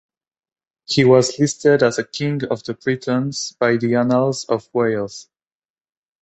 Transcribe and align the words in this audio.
He 0.85 1.05
was 1.05 1.37
listed 1.37 1.83
as 1.83 1.99
a 1.99 2.03
King 2.03 2.43
of 2.45 2.63
the 2.63 2.73
Britons 2.73 3.55
by 3.59 3.77
the 3.77 3.93
Annals 3.93 4.45
of 4.45 4.67
Wales. 4.73 5.29